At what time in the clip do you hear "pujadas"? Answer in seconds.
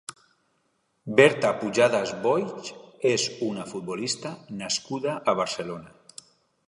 1.63-2.13